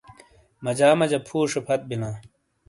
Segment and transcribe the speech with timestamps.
[0.63, 2.15] مجا مجا پھُوشے پھت بِیلاں۔